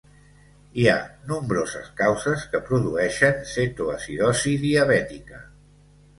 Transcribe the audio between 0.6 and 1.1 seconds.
Hi ha